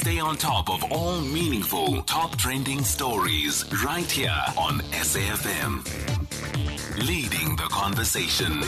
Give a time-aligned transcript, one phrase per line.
[0.00, 5.84] Stay on top of all meaningful, top trending stories right here on SAFM.
[7.06, 8.62] Leading the conversation.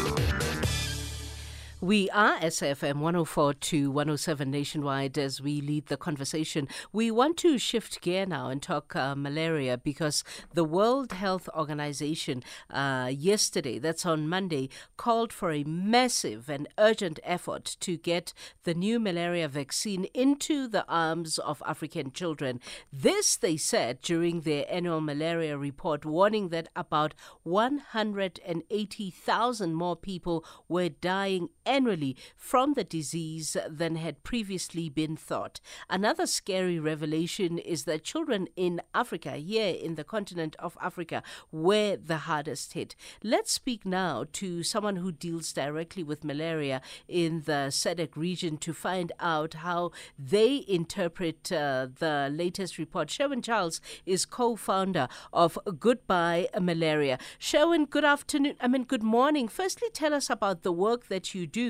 [1.82, 6.68] We are SAFM 104 to 107 nationwide as we lead the conversation.
[6.92, 10.22] We want to shift gear now and talk uh, malaria because
[10.54, 17.18] the World Health Organization uh, yesterday, that's on Monday, called for a massive and urgent
[17.24, 22.60] effort to get the new malaria vaccine into the arms of African children.
[22.92, 27.12] This, they said, during their annual malaria report, warning that about
[27.42, 35.58] 180,000 more people were dying annually from the disease than had previously been thought.
[35.88, 41.96] Another scary revelation is that children in Africa, here in the continent of Africa, were
[41.96, 42.94] the hardest hit.
[43.24, 48.74] Let's speak now to someone who deals directly with malaria in the SADC region to
[48.74, 53.08] find out how they interpret uh, the latest report.
[53.08, 57.18] Sherwin Charles is co founder of Goodbye Malaria.
[57.38, 58.56] Sherwin, good afternoon.
[58.60, 59.48] I mean, good morning.
[59.48, 61.61] Firstly, tell us about the work that you do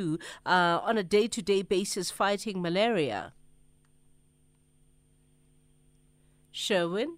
[0.47, 3.33] uh, on a day to day basis fighting malaria?
[6.51, 7.17] Sherwin?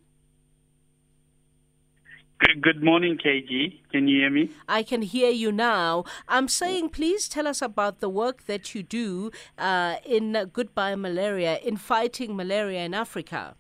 [2.61, 3.81] Good morning, KG.
[3.91, 4.51] Can you hear me?
[4.69, 6.05] I can hear you now.
[6.29, 11.59] I'm saying, please tell us about the work that you do uh, in Goodbye Malaria,
[11.59, 13.57] in fighting malaria in Africa.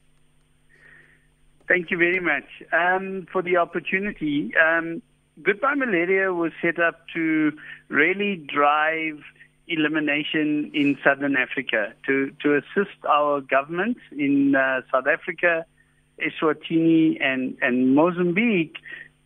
[1.67, 4.53] Thank you very much um, for the opportunity.
[4.57, 5.03] Um,
[5.43, 7.53] Goodbye Malaria was set up to
[7.89, 9.21] really drive
[9.67, 15.67] elimination in southern Africa, to, to assist our governments in uh, South Africa,
[16.21, 18.77] Eswatini, and, and Mozambique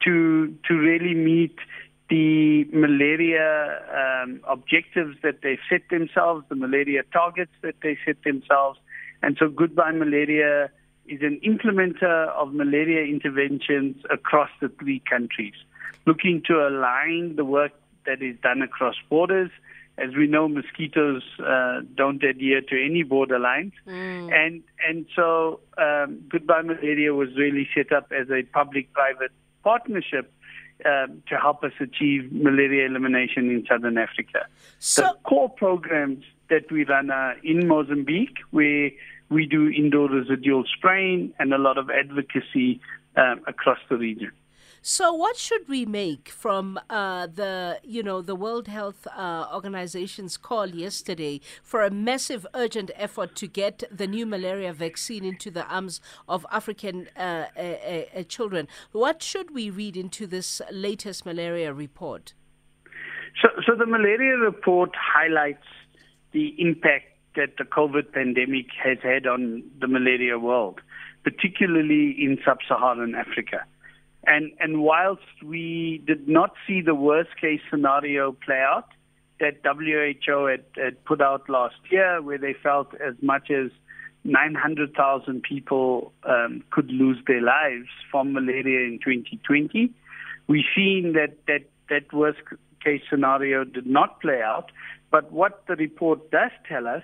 [0.04, 1.56] to, to really meet
[2.08, 8.78] the malaria um, objectives that they set themselves, the malaria targets that they set themselves.
[9.22, 10.70] And so Goodbye Malaria
[11.06, 15.54] is an implementer of malaria interventions across the three countries
[16.06, 17.72] looking to align the work
[18.06, 19.50] that is done across borders.
[19.98, 24.32] As we know, mosquitoes uh, don't adhere to any border lines, mm.
[24.32, 29.32] and and so um, Goodbye Malaria was really set up as a public-private
[29.64, 30.32] partnership
[30.86, 34.46] um, to help us achieve malaria elimination in southern Africa.
[34.78, 38.90] So, the core programs that we run are in Mozambique, where
[39.28, 42.80] we do indoor residual spraying and a lot of advocacy
[43.16, 44.30] um, across the region.
[44.90, 50.38] So, what should we make from uh, the, you know, the World Health uh, Organization's
[50.38, 55.66] call yesterday for a massive, urgent effort to get the new malaria vaccine into the
[55.66, 57.48] arms of African uh,
[58.28, 58.66] children?
[58.92, 62.32] What should we read into this latest malaria report?
[63.42, 65.66] So, so the malaria report highlights
[66.32, 70.80] the impact that the COVID pandemic has had on the malaria world,
[71.24, 73.66] particularly in sub-Saharan Africa.
[74.28, 78.88] And, and whilst we did not see the worst case scenario play out
[79.40, 83.70] that WHO had, had put out last year, where they felt as much as
[84.24, 89.90] 900,000 people um, could lose their lives from malaria in 2020,
[90.46, 92.40] we've seen that, that that worst
[92.84, 94.70] case scenario did not play out.
[95.10, 97.02] But what the report does tell us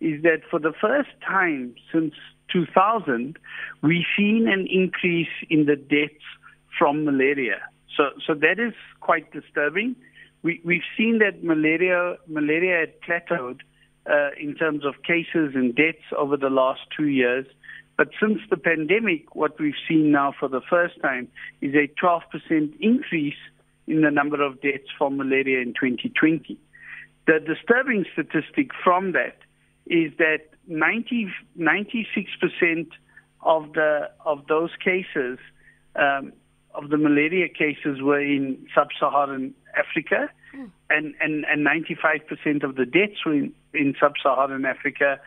[0.00, 2.14] is that for the first time since
[2.52, 3.38] 2000,
[3.82, 6.24] we've seen an increase in the deaths
[6.80, 7.60] from malaria.
[7.94, 9.94] So, so that is quite disturbing.
[10.42, 13.60] We, we've seen that malaria, malaria had plateaued
[14.10, 17.44] uh, in terms of cases and deaths over the last two years.
[17.98, 21.28] But since the pandemic, what we've seen now for the first time
[21.60, 22.22] is a 12%
[22.80, 23.42] increase
[23.86, 26.58] in the number of deaths from malaria in 2020.
[27.26, 29.36] The disturbing statistic from that
[29.86, 32.86] is that 90, 96%
[33.42, 35.38] of the of those cases
[35.96, 36.32] um,
[36.74, 40.70] of the malaria cases were in sub-Saharan Africa, mm.
[40.88, 45.20] and, and, and 95% of the deaths were in, in sub-Saharan Africa,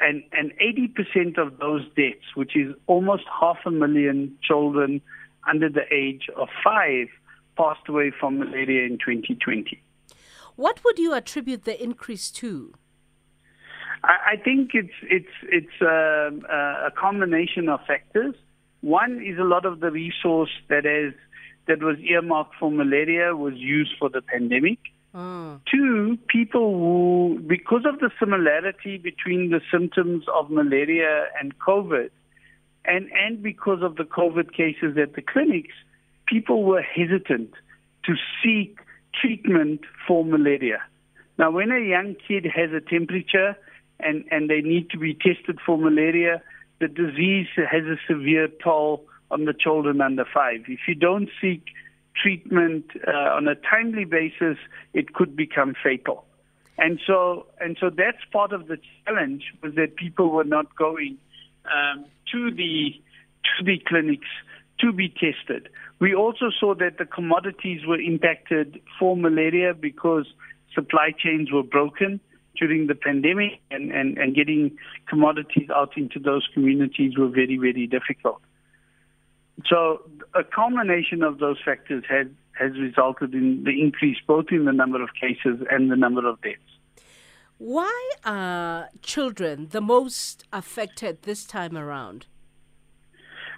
[0.00, 5.00] and, and 80% of those deaths, which is almost half a million children
[5.48, 7.08] under the age of five,
[7.56, 9.80] passed away from malaria in 2020.
[10.56, 12.74] What would you attribute the increase to?
[14.02, 18.34] I, I think it's it's it's um, a combination of factors.
[18.84, 21.14] One is a lot of the resource that is
[21.66, 24.78] that was earmarked for malaria was used for the pandemic.
[25.14, 25.60] Mm.
[25.70, 32.10] Two, people who, because of the similarity between the symptoms of malaria and COVID,
[32.84, 35.74] and, and because of the COVID cases at the clinics,
[36.26, 37.52] people were hesitant
[38.04, 38.78] to seek
[39.18, 40.82] treatment for malaria.
[41.38, 43.56] Now, when a young kid has a temperature
[44.00, 46.42] and, and they need to be tested for malaria.
[46.80, 50.64] The disease has a severe toll on the children under five.
[50.68, 51.66] If you don't seek
[52.20, 54.58] treatment uh, on a timely basis,
[54.92, 56.24] it could become fatal.
[56.78, 61.18] And so, and so that's part of the challenge was that people were not going
[61.66, 63.00] um, to the
[63.58, 64.28] to the clinics
[64.80, 65.68] to be tested.
[66.00, 70.26] We also saw that the commodities were impacted for malaria because
[70.74, 72.20] supply chains were broken
[72.58, 74.76] during the pandemic, and, and, and getting
[75.08, 78.40] commodities out into those communities were very, very difficult.
[79.66, 80.02] So
[80.34, 82.26] a culmination of those factors has,
[82.58, 86.40] has resulted in the increase both in the number of cases and the number of
[86.42, 86.58] deaths.
[87.58, 92.26] Why are children the most affected this time around?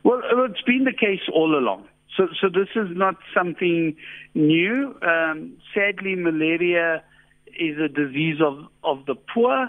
[0.05, 1.89] Well, it's been the case all along.
[2.17, 3.97] So, so this is not something
[4.35, 4.97] new.
[5.03, 7.03] Um, sadly, malaria
[7.59, 9.69] is a disease of, of the poor,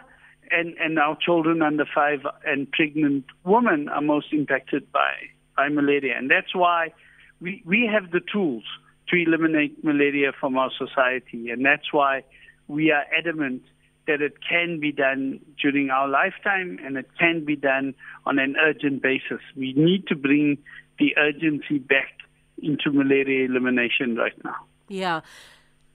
[0.52, 5.14] and, and our children under five and pregnant women are most impacted by,
[5.56, 6.18] by malaria.
[6.18, 6.94] And that's why
[7.42, 8.64] we, we have the tools
[9.10, 11.50] to eliminate malaria from our society.
[11.50, 12.24] And that's why
[12.68, 13.64] we are adamant
[14.08, 17.94] that it can be done during our lifetime and it can be done
[18.26, 19.42] on an urgent basis.
[19.56, 20.58] We need to bring
[20.98, 22.14] the urgency back
[22.62, 24.56] into malaria elimination right now.
[24.88, 25.22] Yeah.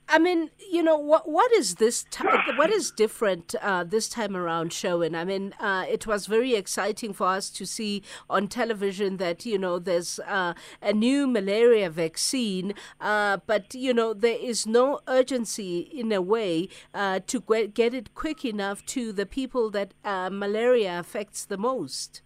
[0.07, 2.05] I mean, you know, what what is this?
[2.11, 5.15] T- what is different uh, this time around, Sherwin?
[5.15, 9.57] I mean, uh, it was very exciting for us to see on television that you
[9.57, 15.79] know there's uh, a new malaria vaccine, uh, but you know there is no urgency
[15.79, 17.41] in a way uh, to
[17.73, 22.21] get it quick enough to the people that uh, malaria affects the most.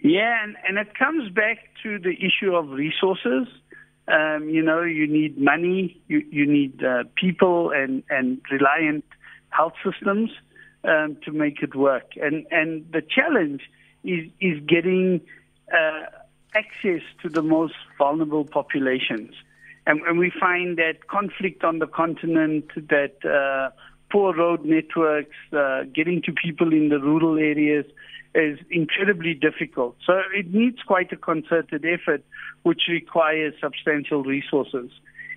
[0.00, 3.48] Yeah, and, and it comes back to the issue of resources.
[4.08, 9.04] Um, you know, you need money, you, you need uh, people and, and reliant
[9.50, 10.30] health systems
[10.84, 12.12] um, to make it work.
[12.16, 13.62] And, and the challenge
[14.04, 15.20] is, is getting
[15.72, 16.02] uh,
[16.54, 19.34] access to the most vulnerable populations.
[19.86, 23.70] And, and, we find that conflict on the continent, that uh,
[24.10, 27.86] poor road networks, uh, getting to people in the rural areas,
[28.36, 29.96] is incredibly difficult.
[30.06, 32.24] So it needs quite a concerted effort,
[32.62, 34.90] which requires substantial resources.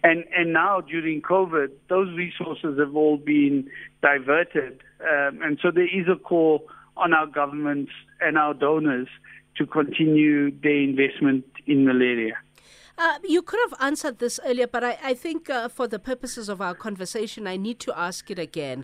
[0.03, 3.69] And and now during COVID, those resources have all been
[4.01, 7.91] diverted, um, and so there is a call on our governments
[8.21, 9.07] and our donors
[9.57, 12.37] to continue their investment in malaria.
[12.97, 16.49] Uh, you could have answered this earlier, but I, I think uh, for the purposes
[16.49, 18.83] of our conversation, I need to ask it again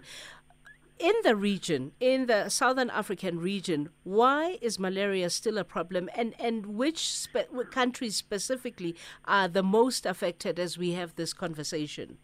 [1.00, 6.34] in the region, in the southern African region, why is malaria still a problem, and
[6.40, 8.96] and which spe- countries specifically
[9.26, 12.18] are the most affected as we have this conversation?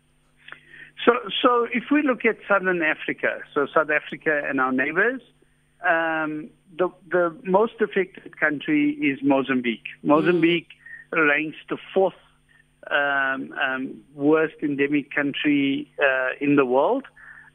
[1.06, 5.21] So, so if we look at southern Africa, so South Africa and our neighbors,
[5.88, 9.88] um, the the most affected country is Mozambique.
[10.03, 10.69] Mozambique
[11.12, 11.27] mm.
[11.27, 12.13] ranks the fourth
[12.89, 17.03] um, um, worst endemic country uh, in the world.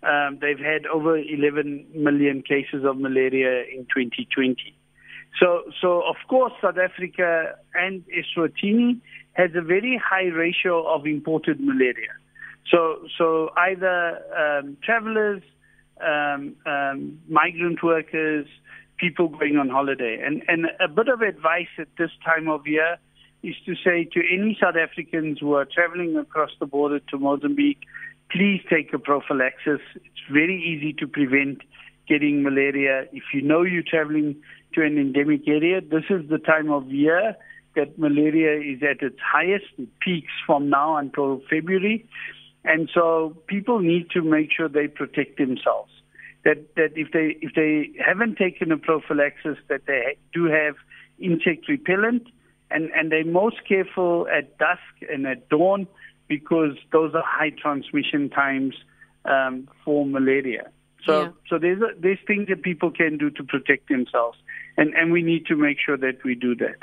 [0.06, 4.56] Um, they've had over 11 million cases of malaria in 2020.
[5.41, 9.00] So, so of course, South Africa and Eswatini
[9.32, 12.14] has a very high ratio of imported malaria.
[12.70, 15.43] So, so either um, travelers,
[16.00, 18.47] um, um, migrant workers,
[18.99, 20.19] people going on holiday.
[20.25, 22.97] And, and a bit of advice at this time of year
[23.42, 27.83] is to say to any South Africans who are traveling across the border to Mozambique,
[28.30, 29.80] please take a prophylaxis.
[29.95, 31.62] It's very easy to prevent
[32.09, 33.04] getting malaria.
[33.12, 34.37] If you know you're traveling
[34.75, 37.35] to an endemic area, this is the time of year
[37.75, 39.66] that malaria is at its highest.
[39.78, 42.09] It peaks from now until February.
[42.64, 45.92] And so people need to make sure they protect themselves.
[46.45, 50.76] That, that if they if they haven't taken a prophylaxis, that they do have
[51.18, 52.28] insect repellent,
[52.71, 55.88] and, and they're most careful at dusk and at dawn
[56.28, 58.75] because those are high transmission times
[59.25, 60.71] um, for malaria.
[61.04, 61.28] So, yeah.
[61.49, 64.38] so there's a, there's things that people can do to protect themselves,
[64.76, 66.78] and and we need to make sure that we do that.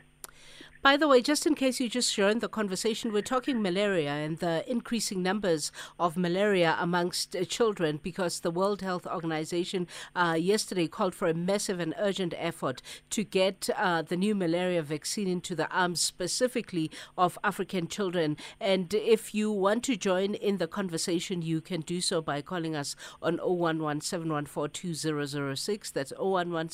[0.84, 4.40] By the way, just in case you just joined the conversation, we're talking malaria and
[4.40, 10.90] the increasing numbers of malaria amongst uh, children because the World Health Organization uh, yesterday
[10.90, 15.56] called for a massive and urgent effort to get uh, the new malaria vaccine into
[15.56, 18.36] the arms specifically of African children.
[18.60, 22.76] And if you want to join in the conversation, you can do so by calling
[22.76, 25.92] us on 011 2006.
[25.92, 26.68] That's 011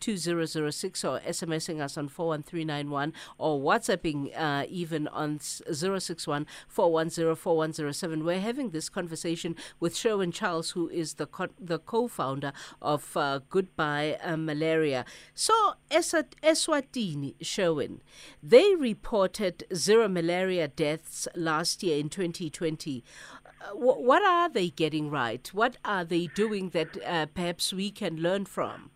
[0.00, 8.40] 2006 or SMSing us on 41391 061 or WhatsApping uh, even on 061 410 We're
[8.40, 13.40] having this conversation with Sherwin Charles, who is the, co- the co founder of uh,
[13.48, 15.04] Goodbye uh, Malaria.
[15.34, 18.00] So, Eswatini, Sherwin,
[18.42, 23.04] they reported zero malaria deaths last year in 2020.
[23.44, 25.48] Uh, what are they getting right?
[25.52, 28.91] What are they doing that uh, perhaps we can learn from?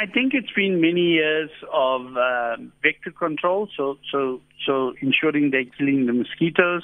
[0.00, 5.64] I, think it's been many years of uh, vector control, so so so ensuring they're
[5.64, 6.82] killing the mosquitoes.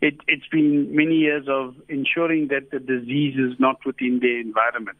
[0.00, 4.98] It, it's been many years of ensuring that the disease is not within their environment.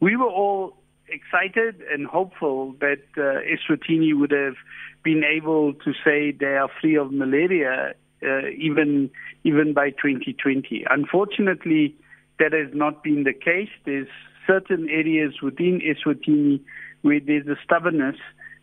[0.00, 0.76] We were all
[1.08, 4.56] excited and hopeful that uh, Eswatini would have
[5.04, 9.10] been able to say they are free of malaria uh, even
[9.44, 10.84] even by 2020.
[10.90, 11.94] Unfortunately,
[12.38, 13.70] that has not been the case.
[13.84, 14.08] There's
[14.46, 16.60] certain areas within Eswatini
[17.02, 18.16] where there's a stubbornness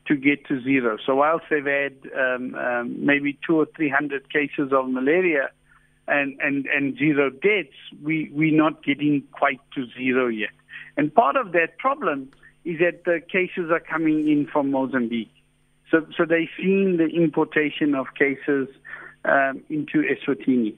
[0.08, 0.98] to get to zero.
[1.06, 5.50] So whilst they've had um, um, maybe two or three hundred cases of malaria
[6.08, 10.52] and, and, and zero deaths, we, we're not getting quite to zero yet.
[10.96, 12.32] And part of that problem
[12.64, 15.34] is that the cases are coming in from Mozambique.
[15.92, 18.68] So, so they're seeing the importation of cases
[19.26, 20.76] um, into Eswatini.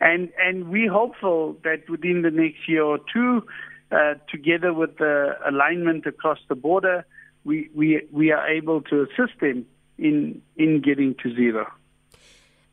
[0.00, 3.42] And, and we're hopeful that within the next year or two,
[3.90, 7.06] uh, together with the alignment across the border,
[7.44, 9.64] we, we, we are able to assist them
[9.98, 11.66] in, in getting to zero.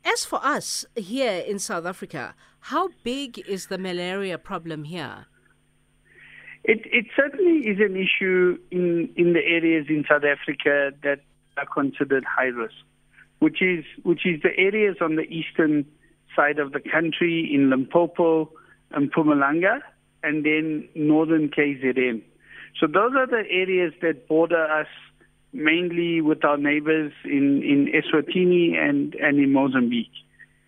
[0.04, 5.26] As for us here in South Africa, how big is the malaria problem here?
[6.64, 11.20] It, it certainly is an issue in, in the areas in South Africa that
[11.56, 12.74] are considered high risk,
[13.38, 15.84] which is, which is the areas on the eastern
[16.34, 18.50] side of the country in Limpopo
[18.90, 19.80] and Mpumalanga,
[20.24, 22.22] and then northern KZN.
[22.80, 24.88] So those are the areas that border us
[25.52, 30.10] mainly with our neighbors in, in Eswatini and, and in Mozambique.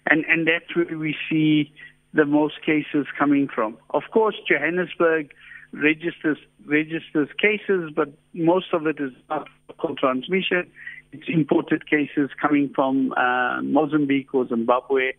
[0.08, 1.72] And, and that's where we see
[2.14, 3.76] the most cases coming from.
[3.90, 5.32] Of course, Johannesburg
[5.72, 10.70] registers registers cases, but most of it is not local transmission.
[11.12, 15.12] It's imported cases coming from uh, Mozambique or Zimbabwe,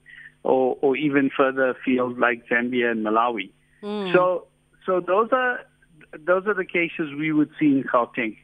[0.43, 3.51] or, or even further afield like Zambia and Malawi.
[3.83, 4.13] Mm.
[4.13, 4.47] So,
[4.85, 5.59] so those are
[6.25, 8.37] those are the cases we would see in Gauteng.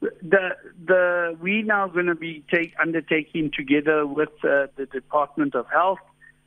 [0.00, 5.66] The the we now going to be take undertaking together with uh, the Department of
[5.72, 5.98] Health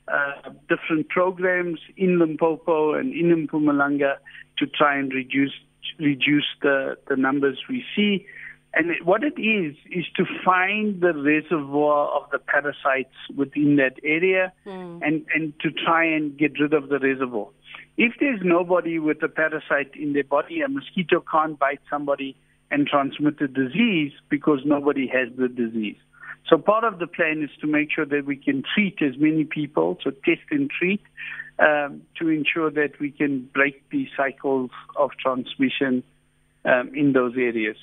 [0.08, 4.18] uh, different programs in Limpopo and in Mpumalanga
[4.58, 5.54] to try and reduce
[6.00, 8.26] reduce the, the numbers we see.
[8.74, 14.52] And what it is is to find the reservoir of the parasites within that area
[14.66, 15.00] mm.
[15.02, 17.48] and, and to try and get rid of the reservoir.
[17.98, 22.36] If there's nobody with a parasite in their body, a mosquito can't bite somebody
[22.72, 25.98] and transmit the disease because nobody has the disease.
[26.50, 29.46] So part of the plan is to make sure that we can treat as many
[29.46, 31.02] people, so test and treat,
[31.58, 36.04] um, to ensure that we can break the cycles of transmission
[36.66, 37.78] um, in those areas.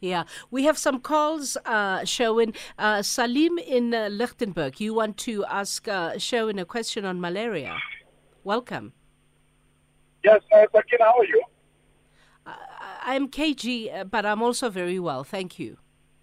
[0.00, 2.52] Yeah, we have some calls, uh, Sherwin.
[2.78, 7.78] Uh, Salim in uh, Lichtenburg, you want to ask uh, Sherwin a question on malaria.
[8.44, 8.92] Welcome.
[10.24, 11.42] Yes, uh, Sakina, how are you?
[12.46, 12.52] Uh,
[13.02, 15.22] I'm KG, uh, but I'm also very well.
[15.22, 15.76] Thank you.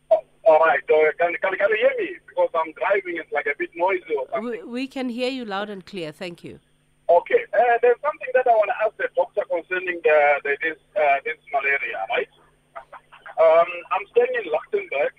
[0.09, 0.79] All right.
[0.89, 2.17] So can, can, can you hear me?
[2.27, 4.49] Because I'm driving, it's like a bit noisy or something.
[4.49, 6.11] We, we can hear you loud and clear.
[6.11, 6.59] Thank you.
[7.09, 7.45] Okay.
[7.53, 11.21] Uh, there's something that I want to ask the doctor concerning the, the this, uh,
[11.23, 12.31] this malaria, right?
[13.37, 15.13] Um, I'm staying in Lichtenburg,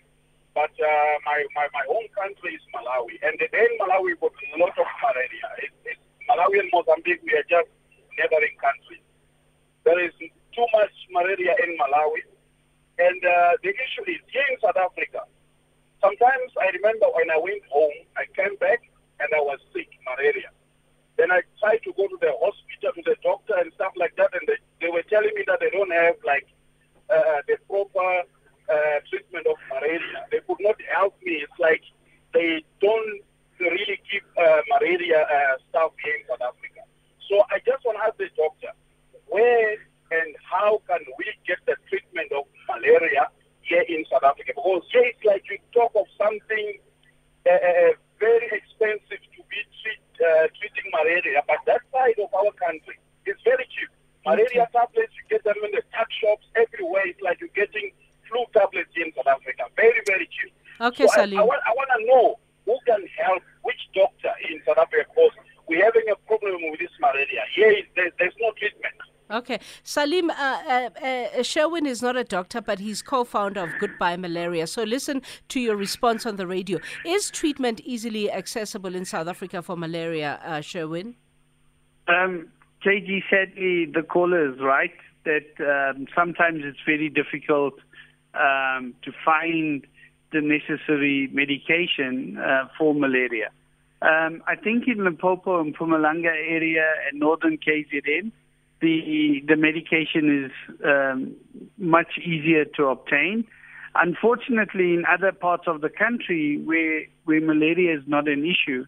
[0.55, 3.15] but uh, my, my, my home country is Malawi.
[3.23, 5.47] And in Malawi, we've got a lot of malaria.
[5.63, 7.71] It, it's Malawi and Mozambique, we are just
[8.19, 9.05] neighboring countries.
[9.85, 12.23] There is too much malaria in Malawi.
[12.99, 15.25] And uh, the issue is here in South Africa,
[16.01, 18.85] sometimes I remember when I went home, I came back
[19.21, 20.53] and I was sick, malaria.
[21.17, 24.33] Then I tried to go to the hospital, to the doctor and stuff like that,
[24.33, 26.47] and they, they were telling me that they don't have like
[27.11, 28.25] uh, the proper
[28.69, 30.29] uh, treatment of malaria.
[30.31, 31.45] They could not help me.
[31.45, 31.83] It's like
[32.33, 33.21] they don't
[33.61, 36.83] really give uh, malaria uh, stuff here in South Africa.
[37.33, 37.41] So
[38.03, 38.73] I just want to ask the doctor,
[39.29, 39.79] where
[40.13, 43.31] and how can we get the treatment of malaria
[43.63, 44.53] here in South Africa?
[44.55, 46.79] Because here it's like you talk of something
[47.49, 52.99] uh, very expensive to be treat, uh, treating malaria, but that side of our country
[53.25, 53.89] is very cheap.
[54.27, 57.09] Malaria tablets, you get them in the tuck shops everywhere.
[57.09, 57.91] It's like you're getting
[58.29, 59.67] flu tablets in South Africa.
[59.75, 60.53] Very, very cheap.
[60.79, 61.39] Okay, so Salim.
[61.39, 62.27] I, I, want, I want to know
[62.67, 65.35] who can help, which doctor in South Africa, because
[65.73, 67.43] we're having a problem with this malaria.
[67.55, 68.95] Here, there's, there's no treatment.
[69.31, 69.61] Okay.
[69.83, 74.19] Salim, uh, uh, uh, Sherwin is not a doctor, but he's co founder of Goodbye
[74.19, 74.67] Malaria.
[74.67, 76.79] So listen to your response on the radio.
[77.07, 81.15] Is treatment easily accessible in South Africa for malaria, uh, Sherwin?
[82.09, 82.49] Um,
[82.85, 84.93] KG, sadly, the caller is right
[85.25, 87.75] that um, sometimes it's very difficult
[88.35, 89.87] um, to find
[90.33, 93.51] the necessary medication uh, for malaria.
[94.03, 98.33] Um, I think in Limpopo and Mpumalanga area and northern KZN,
[98.81, 101.37] the the medication is um,
[101.79, 103.47] much easier to obtain.
[103.95, 108.85] Unfortunately, in other parts of the country where where malaria is not an issue,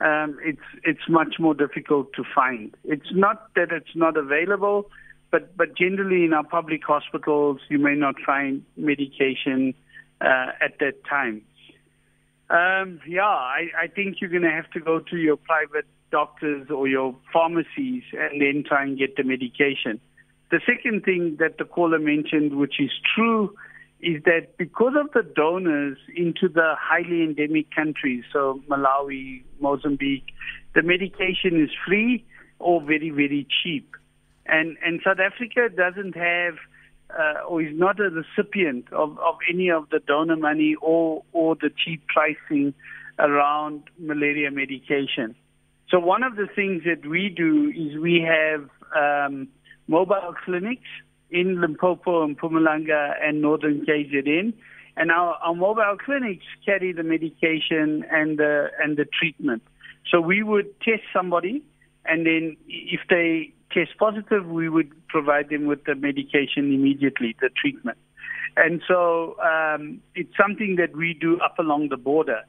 [0.00, 2.74] um, it's it's much more difficult to find.
[2.82, 4.90] It's not that it's not available,
[5.30, 9.74] but but generally in our public hospitals, you may not find medication
[10.20, 11.42] uh, at that time.
[12.50, 16.68] Um, yeah, I, I think you're going to have to go to your private doctors
[16.70, 20.00] or your pharmacies and then try and get the medication.
[20.50, 23.54] The second thing that the caller mentioned, which is true,
[24.00, 30.28] is that because of the donors into the highly endemic countries, so Malawi, Mozambique,
[30.74, 32.24] the medication is free
[32.58, 33.94] or very, very cheap.
[34.46, 36.54] And, and South Africa doesn't have
[37.16, 41.54] uh, or is not a recipient of, of any of the donor money or, or
[41.56, 42.74] the cheap pricing
[43.18, 45.34] around malaria medication.
[45.90, 49.48] So one of the things that we do is we have um,
[49.86, 50.88] mobile clinics
[51.30, 54.52] in Limpopo and Mpumalanga and northern KZN.
[54.96, 59.62] And our, our mobile clinics carry the medication and the, and the treatment.
[60.10, 61.62] So we would test somebody,
[62.04, 67.50] and then if they test positive, we would provide them with the medication immediately, the
[67.50, 67.98] treatment.
[68.56, 72.42] And so um, it's something that we do up along the border.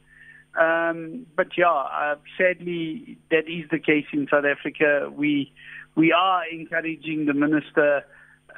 [0.60, 5.10] Um, but yeah, uh, sadly, that is the case in South Africa.
[5.16, 5.52] We
[5.96, 8.04] we are encouraging the minister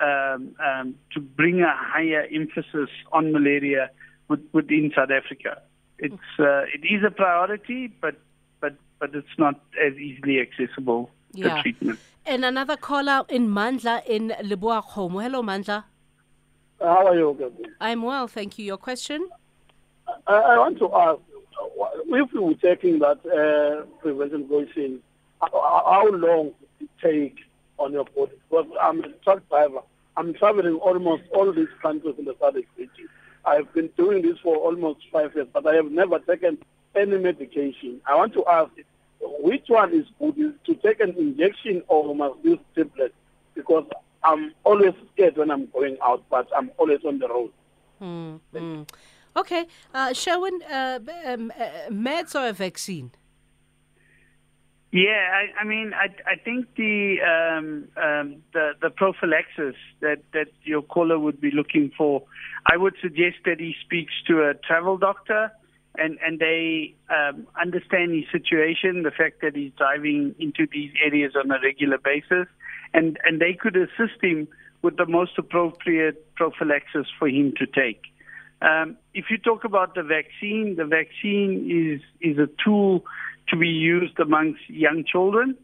[0.01, 3.89] um, um, to bring a higher emphasis on malaria
[4.29, 5.61] with, within South Africa.
[5.99, 8.15] It's uh, it is a priority, but
[8.61, 11.55] but but it's not as easily accessible Yeah.
[11.55, 11.99] the treatment.
[12.25, 15.23] And another caller in Mandla in Lebowakgomo.
[15.23, 15.83] Hello, Mandla.
[16.79, 17.65] How are you, Gabi?
[17.79, 18.65] I'm well, thank you.
[18.65, 19.27] Your question?
[20.27, 21.19] I, I want to ask,
[22.07, 24.99] if we were taking that uh, prevention vaccine,
[25.41, 27.37] how, how long it take
[27.77, 28.33] on your body?
[28.49, 29.81] Because I'm a truck driver.
[30.17, 33.07] I'm traveling almost all these countries in the Southern region.
[33.45, 36.59] I've been doing this for almost five years, but I have never taken
[36.95, 38.01] any medication.
[38.05, 38.71] I want to ask,
[39.21, 40.37] which one is good?
[40.37, 43.13] Is to take an injection or must use tablets?
[43.55, 43.85] Because
[44.23, 47.51] I'm always scared when I'm going out, but I'm always on the road.
[48.01, 48.89] Mm, mm.
[49.35, 53.11] Okay, uh, Sherwin, uh, um, uh, meds or a vaccine?
[54.91, 60.47] Yeah, I, I mean, I, I think the, um, um, the the prophylaxis that, that
[60.63, 62.23] your caller would be looking for,
[62.69, 65.49] I would suggest that he speaks to a travel doctor,
[65.97, 71.33] and and they um, understand his situation, the fact that he's driving into these areas
[71.35, 72.47] on a regular basis,
[72.93, 74.47] and and they could assist him
[74.81, 78.01] with the most appropriate prophylaxis for him to take.
[78.61, 83.03] Um, if you talk about the vaccine, the vaccine is is a tool
[83.49, 85.57] to be used amongst young children,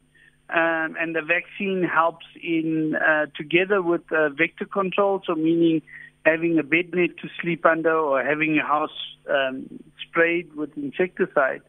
[0.50, 5.82] um, and the vaccine helps in uh, together with uh, vector control, so meaning
[6.26, 9.68] having a bed net to sleep under or having your house um,
[10.08, 11.62] sprayed with insecticide.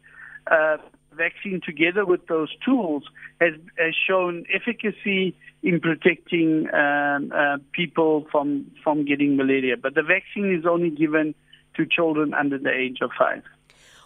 [0.49, 0.77] Uh,
[1.13, 3.03] vaccine together with those tools
[3.41, 9.75] has, has shown efficacy in protecting um, uh, people from from getting malaria.
[9.75, 11.35] But the vaccine is only given
[11.75, 13.43] to children under the age of five.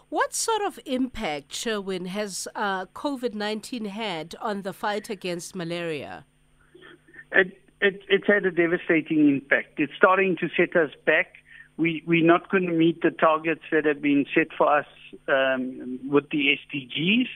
[0.09, 6.25] What sort of impact, Sherwin, has uh, COVID 19 had on the fight against malaria?
[7.31, 9.77] It, it, it's had a devastating impact.
[9.77, 11.33] It's starting to set us back.
[11.75, 14.85] We, we're not going to meet the targets that have been set for us
[15.27, 17.27] um, with the SDGs.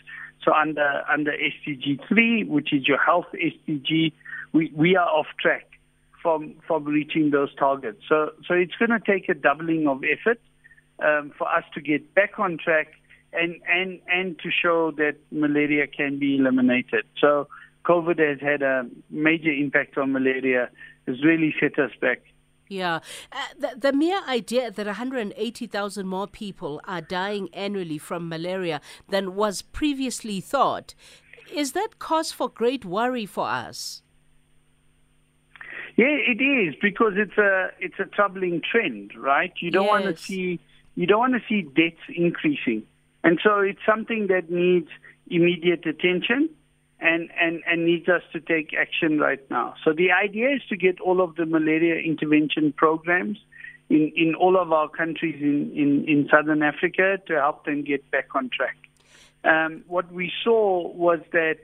[0.44, 4.14] So under under SDG 3, which is your health SDG,
[4.54, 5.68] we, we are off track
[6.22, 8.02] from from reaching those targets.
[8.08, 10.40] So so it's going to take a doubling of effort
[11.04, 12.94] um, for us to get back on track
[13.34, 17.06] and and and to show that malaria can be eliminated.
[17.20, 17.48] So
[17.88, 20.70] COVID has had a major impact on malaria.
[21.08, 22.20] Has really set us back.
[22.70, 23.00] Yeah.
[23.32, 29.36] Uh, the, the mere idea that 180,000 more people are dying annually from malaria than
[29.36, 30.94] was previously thought,
[31.54, 34.02] is that cause for great worry for us?
[35.96, 39.52] Yeah, it is because it's a it's a troubling trend, right?
[39.60, 40.60] You don't want to see
[40.94, 42.84] you don't want to see deaths increasing,
[43.24, 44.90] and so it's something that needs
[45.28, 46.50] immediate attention.
[47.00, 49.76] And, and, and needs us to take action right now.
[49.84, 53.38] So the idea is to get all of the malaria intervention programs
[53.90, 58.10] in, in all of our countries in, in, in southern Africa to help them get
[58.12, 58.78] back on track.
[59.44, 61.58] Um, what we saw was that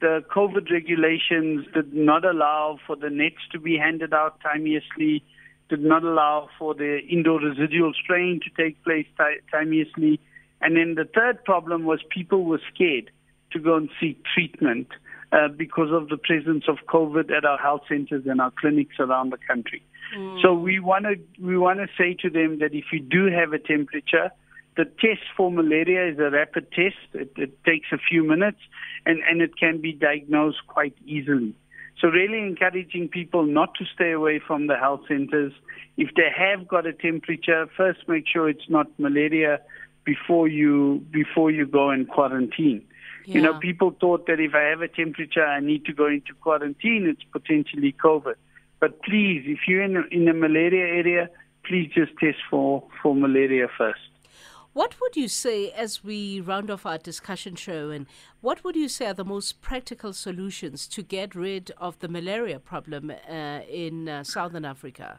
[0.00, 5.24] the COVID regulations did not allow for the nets to be handed out timeously,
[5.68, 9.06] did not allow for the indoor residual spraying to take place
[9.50, 10.20] timeously.
[10.60, 13.10] And then the third problem was people were scared
[13.56, 14.88] to go and seek treatment
[15.32, 19.32] uh, because of the presence of COVID at our health centers and our clinics around
[19.32, 19.82] the country.
[20.16, 20.40] Mm.
[20.42, 23.52] So we want to we want to say to them that if you do have
[23.52, 24.30] a temperature,
[24.76, 26.96] the test for malaria is a rapid test.
[27.12, 28.60] It, it takes a few minutes,
[29.04, 31.54] and and it can be diagnosed quite easily.
[32.00, 35.52] So really encouraging people not to stay away from the health centers.
[35.96, 39.60] If they have got a temperature, first make sure it's not malaria
[40.04, 42.84] before you before you go in quarantine.
[43.26, 43.34] Yeah.
[43.34, 46.32] You know, people thought that if I have a temperature, I need to go into
[46.40, 47.06] quarantine.
[47.06, 48.34] It's potentially COVID.
[48.78, 51.28] But please, if you're in a, in a malaria area,
[51.64, 53.98] please just test for, for malaria first.
[54.74, 58.06] What would you say as we round off our discussion show, and
[58.42, 62.60] what would you say are the most practical solutions to get rid of the malaria
[62.60, 65.18] problem uh, in uh, Southern Africa?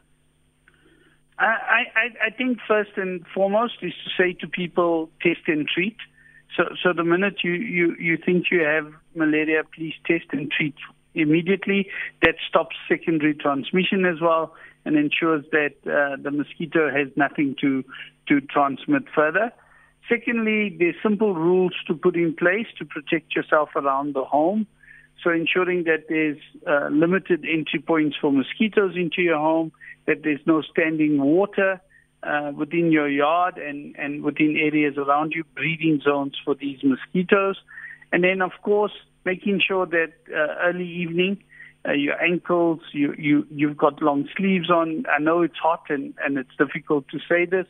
[1.40, 5.96] I, I, I think first and foremost is to say to people, test and treat.
[6.56, 10.74] So, so the minute you, you, you think you have malaria, please test and treat
[11.14, 11.88] immediately.
[12.22, 17.84] That stops secondary transmission as well and ensures that uh, the mosquito has nothing to,
[18.28, 19.52] to transmit further.
[20.08, 24.66] Secondly, there's simple rules to put in place to protect yourself around the home.
[25.22, 29.72] So ensuring that there's uh, limited entry points for mosquitoes into your home,
[30.06, 31.80] that there's no standing water,
[32.22, 37.56] uh, within your yard and, and within areas around you, breeding zones for these mosquitoes.
[38.12, 38.92] And then, of course,
[39.24, 41.42] making sure that uh, early evening,
[41.86, 45.04] uh, your ankles, you, you, you've got long sleeves on.
[45.14, 47.66] I know it's hot and, and it's difficult to say this,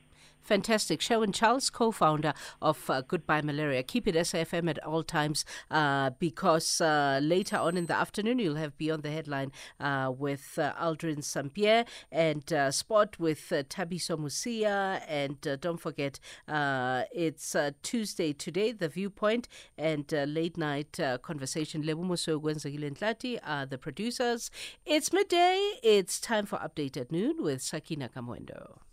[0.47, 1.01] Fantastic.
[1.01, 3.83] Sherwin Charles, co founder of uh, Goodbye Malaria.
[3.83, 8.55] Keep it SAFM at all times uh, because uh, later on in the afternoon you'll
[8.55, 11.83] have Beyond the Headline uh, with uh, Aldrin Sampear
[12.13, 15.01] and uh, Spot with Thabiso Mosia.
[15.05, 21.83] And don't forget, it's Tuesday today, The Viewpoint, and late night conversation.
[21.83, 24.49] Lebumoso Gwenzagile Ntlati are the producers.
[24.85, 25.73] It's midday.
[25.83, 28.86] It's time for Update at Noon with Sakina Kamwendo.